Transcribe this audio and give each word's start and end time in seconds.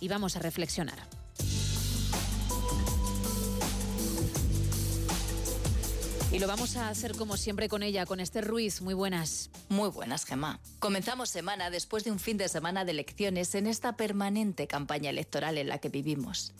y 0.00 0.08
vamos 0.08 0.36
a 0.36 0.40
reflexionar. 0.40 0.98
Y 6.30 6.40
lo 6.40 6.46
vamos 6.46 6.76
a 6.76 6.90
hacer 6.90 7.16
como 7.16 7.38
siempre 7.38 7.70
con 7.70 7.82
ella, 7.82 8.04
con 8.04 8.20
Esther 8.20 8.46
Ruiz. 8.46 8.82
Muy 8.82 8.92
buenas. 8.92 9.50
Muy 9.70 9.88
buenas, 9.88 10.26
Gemma. 10.26 10.60
Comenzamos 10.78 11.30
semana 11.30 11.70
después 11.70 12.04
de 12.04 12.12
un 12.12 12.18
fin 12.18 12.36
de 12.36 12.48
semana 12.48 12.84
de 12.84 12.90
elecciones 12.90 13.54
en 13.54 13.66
esta 13.66 13.96
permanente 13.96 14.66
campaña 14.66 15.08
electoral 15.08 15.56
en 15.56 15.68
la 15.68 15.78
que 15.78 15.88
vivimos, 15.88 16.52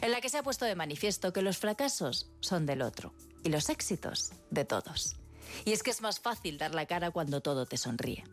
en 0.00 0.10
la 0.10 0.22
que 0.22 0.30
se 0.30 0.38
ha 0.38 0.42
puesto 0.42 0.64
de 0.64 0.74
manifiesto 0.74 1.34
que 1.34 1.42
los 1.42 1.58
fracasos 1.58 2.30
son 2.40 2.64
del 2.64 2.80
otro 2.80 3.12
y 3.44 3.50
los 3.50 3.68
éxitos 3.68 4.32
de 4.50 4.64
todos. 4.64 5.19
Y 5.64 5.72
es 5.72 5.82
que 5.82 5.90
es 5.90 6.00
más 6.00 6.20
fácil 6.20 6.58
dar 6.58 6.74
la 6.74 6.86
cara 6.86 7.10
cuando 7.10 7.40
todo 7.40 7.66
te 7.66 7.76
sonríe. 7.76 8.24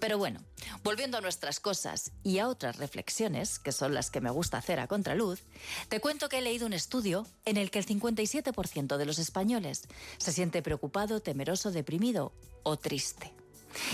Pero 0.00 0.18
bueno, 0.18 0.40
volviendo 0.82 1.18
a 1.18 1.20
nuestras 1.20 1.60
cosas 1.60 2.12
y 2.22 2.38
a 2.38 2.48
otras 2.48 2.76
reflexiones, 2.76 3.58
que 3.58 3.72
son 3.72 3.94
las 3.94 4.10
que 4.10 4.20
me 4.20 4.30
gusta 4.30 4.58
hacer 4.58 4.80
a 4.80 4.86
contraluz, 4.86 5.42
te 5.88 6.00
cuento 6.00 6.28
que 6.28 6.38
he 6.38 6.42
leído 6.42 6.66
un 6.66 6.72
estudio 6.72 7.26
en 7.44 7.56
el 7.56 7.70
que 7.70 7.78
el 7.78 7.86
57% 7.86 8.96
de 8.96 9.06
los 9.06 9.18
españoles 9.18 9.82
se 10.18 10.32
siente 10.32 10.62
preocupado, 10.62 11.20
temeroso, 11.20 11.70
deprimido 11.70 12.32
o 12.62 12.76
triste. 12.76 13.32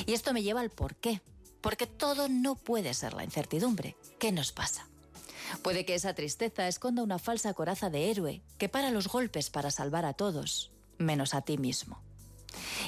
Y 0.07 0.13
esto 0.13 0.33
me 0.33 0.43
lleva 0.43 0.61
al 0.61 0.71
por 0.71 0.95
qué. 0.97 1.21
Porque 1.61 1.87
todo 1.87 2.29
no 2.29 2.57
puede 2.57 2.93
ser 2.93 3.15
la 3.15 3.25
incertidumbre. 3.25 3.97
¿Qué 4.19 4.33
nos 4.33 4.53
pasa? 4.53 4.87
Puede 5.63 5.87
que 5.87 5.95
esa 5.95 6.15
tristeza 6.15 6.69
esconda 6.69 7.03
una 7.03 7.19
falsa 7.19 7.55
coraza 7.55 7.89
de 7.89 8.11
héroe 8.11 8.43
que 8.59 8.69
para 8.69 8.91
los 8.91 9.09
golpes 9.09 9.49
para 9.49 9.71
salvar 9.71 10.05
a 10.05 10.13
todos, 10.13 10.73
menos 10.99 11.33
a 11.35 11.41
ti 11.41 11.57
mismo. 11.57 12.03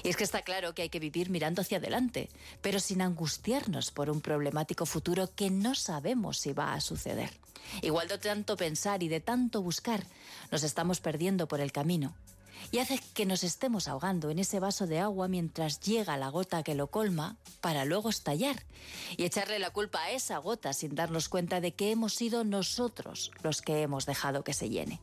Y 0.06 0.10
es 0.10 0.16
que 0.16 0.22
está 0.22 0.42
claro 0.42 0.72
que 0.72 0.82
hay 0.82 0.88
que 0.88 1.00
vivir 1.00 1.30
mirando 1.30 1.62
hacia 1.62 1.78
adelante, 1.78 2.30
pero 2.62 2.78
sin 2.78 3.02
angustiarnos 3.02 3.90
por 3.90 4.08
un 4.08 4.20
problemático 4.20 4.86
futuro 4.86 5.34
que 5.34 5.50
no 5.50 5.74
sabemos 5.74 6.38
si 6.38 6.52
va 6.52 6.74
a 6.74 6.80
suceder. 6.80 7.32
Igual 7.82 8.06
de 8.06 8.18
tanto 8.18 8.56
pensar 8.56 9.02
y 9.02 9.08
de 9.08 9.18
tanto 9.18 9.62
buscar, 9.62 10.06
nos 10.52 10.62
estamos 10.62 11.00
perdiendo 11.00 11.48
por 11.48 11.58
el 11.58 11.72
camino. 11.72 12.14
Y 12.70 12.78
hace 12.78 13.00
que 13.14 13.26
nos 13.26 13.42
estemos 13.42 13.88
ahogando 13.88 14.30
en 14.30 14.38
ese 14.38 14.60
vaso 14.60 14.86
de 14.86 15.00
agua 15.00 15.26
mientras 15.26 15.80
llega 15.80 16.16
la 16.16 16.28
gota 16.28 16.62
que 16.62 16.76
lo 16.76 16.86
colma 16.86 17.36
para 17.60 17.84
luego 17.84 18.08
estallar 18.08 18.62
y 19.16 19.24
echarle 19.24 19.58
la 19.58 19.70
culpa 19.70 20.04
a 20.04 20.12
esa 20.12 20.38
gota 20.38 20.72
sin 20.72 20.94
darnos 20.94 21.28
cuenta 21.28 21.60
de 21.60 21.74
que 21.74 21.90
hemos 21.90 22.14
sido 22.14 22.44
nosotros 22.44 23.32
los 23.42 23.60
que 23.60 23.82
hemos 23.82 24.06
dejado 24.06 24.44
que 24.44 24.54
se 24.54 24.68
llene. 24.70 25.00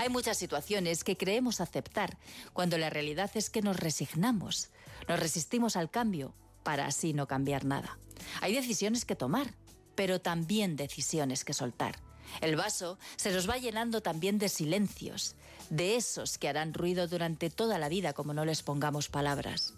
Hay 0.00 0.08
muchas 0.08 0.38
situaciones 0.38 1.04
que 1.04 1.18
creemos 1.18 1.60
aceptar 1.60 2.16
cuando 2.54 2.78
la 2.78 2.88
realidad 2.88 3.30
es 3.34 3.50
que 3.50 3.60
nos 3.60 3.76
resignamos, 3.76 4.70
nos 5.06 5.20
resistimos 5.20 5.76
al 5.76 5.90
cambio 5.90 6.32
para 6.62 6.86
así 6.86 7.12
no 7.12 7.28
cambiar 7.28 7.66
nada. 7.66 7.98
Hay 8.40 8.54
decisiones 8.54 9.04
que 9.04 9.14
tomar, 9.14 9.52
pero 9.96 10.18
también 10.18 10.74
decisiones 10.74 11.44
que 11.44 11.52
soltar. 11.52 11.98
El 12.40 12.56
vaso 12.56 12.98
se 13.16 13.30
nos 13.30 13.46
va 13.46 13.58
llenando 13.58 14.00
también 14.00 14.38
de 14.38 14.48
silencios, 14.48 15.34
de 15.68 15.96
esos 15.96 16.38
que 16.38 16.48
harán 16.48 16.72
ruido 16.72 17.06
durante 17.06 17.50
toda 17.50 17.76
la 17.76 17.90
vida 17.90 18.14
como 18.14 18.32
no 18.32 18.46
les 18.46 18.62
pongamos 18.62 19.10
palabras. 19.10 19.74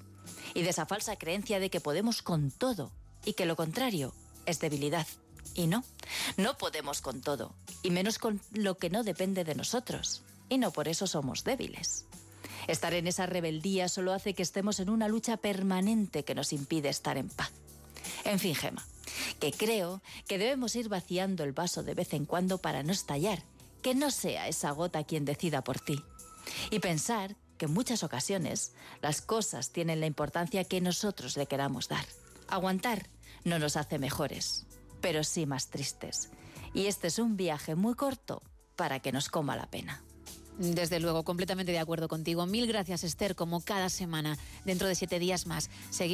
Y 0.55 0.63
de 0.63 0.71
esa 0.71 0.87
falsa 0.87 1.17
creencia 1.17 1.59
de 1.59 1.69
que 1.69 1.81
podemos 1.81 2.23
con 2.23 2.53
todo 2.53 2.93
y 3.25 3.33
que 3.33 3.45
lo 3.45 3.57
contrario 3.57 4.15
es 4.47 4.61
debilidad. 4.61 5.09
Y 5.55 5.67
no, 5.67 5.83
no 6.37 6.57
podemos 6.57 7.01
con 7.01 7.23
todo, 7.23 7.57
y 7.83 7.91
menos 7.91 8.19
con 8.19 8.41
lo 8.53 8.77
que 8.79 8.91
no 8.91 9.03
depende 9.03 9.45
de 9.45 9.55
nosotros. 9.55 10.23
Y 10.49 10.59
no 10.59 10.73
por 10.73 10.89
eso 10.89 11.07
somos 11.07 11.45
débiles. 11.45 12.07
Estar 12.69 12.95
en 12.95 13.07
esa 13.07 13.27
rebeldía 13.27 13.89
solo 13.89 14.13
hace 14.13 14.35
que 14.35 14.43
estemos 14.43 14.81
en 14.81 14.91
una 14.91 15.09
lucha 15.09 15.37
permanente 15.37 16.25
que 16.25 16.35
nos 16.35 16.53
impide 16.53 16.89
estar 16.89 17.17
en 17.17 17.29
paz. 17.29 17.51
En 18.25 18.39
fin, 18.39 18.55
Gema, 18.55 18.85
que 19.41 19.53
creo 19.53 20.03
que 20.29 20.39
debemos 20.39 20.77
ir 20.77 20.89
vaciando 20.89 21.45
el 21.45 21.53
vaso 21.53 21.83
de 21.83 21.95
vez 21.95 22.13
en 22.15 22.25
cuando 22.25 22.59
para 22.59 22.83
no 22.83 22.93
estallar, 22.93 23.43
que 23.83 23.95
no 23.95 24.11
sea 24.11 24.49
esa 24.49 24.71
gota 24.71 25.05
quien 25.05 25.25
decida 25.25 25.65
por 25.65 25.81
ti. 25.81 26.03
Y 26.71 26.79
pensar 26.79 27.37
que 27.59 27.67
en 27.67 27.73
muchas 27.73 28.03
ocasiones 28.03 28.73
las 29.01 29.23
cosas 29.23 29.71
tienen 29.71 30.01
la 30.01 30.07
importancia 30.07 30.65
que 30.65 30.81
nosotros 30.81 31.37
le 31.37 31.47
queramos 31.47 31.89
dar. 31.89 32.05
Aguantar 32.49 33.09
no 33.45 33.59
nos 33.59 33.77
hace 33.77 33.99
mejores, 33.99 34.67
pero 35.01 35.25
sí 35.25 35.47
más 35.47 35.69
tristes. 35.69 36.31
Y 36.75 36.87
este 36.87 37.09
es 37.09 37.19
un 37.19 37.37
viaje 37.37 37.75
muy 37.75 37.95
corto 37.95 38.43
para 38.77 39.01
que 39.01 39.13
nos 39.13 39.29
coma 39.29 39.57
la 39.57 39.67
pena. 39.67 40.03
Desde 40.59 41.01
luego, 41.01 41.25
completamente 41.25 41.73
de 41.73 41.79
acuerdo 41.79 42.09
contigo. 42.09 42.47
Mil 42.47 42.67
gracias, 42.67 43.05
Esther, 43.05 43.35
como 43.35 43.63
cada 43.63 43.89
semana. 43.89 44.37
Dentro 44.65 44.87
de 44.87 44.95
siete 44.95 45.19
días 45.19 45.47
más. 45.47 45.71
Seguimos 45.91 46.11